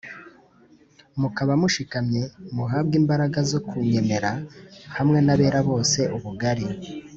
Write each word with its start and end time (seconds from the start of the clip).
mukaba 1.21 1.53
mushikamye, 1.61 2.21
muhabwe 2.55 2.95
imbaraga 3.01 3.39
zo 3.51 3.59
kumenyera 3.67 4.31
hamwe 4.95 5.19
n'abera 5.25 5.59
bose 5.69 5.99
ubugari, 6.15 6.65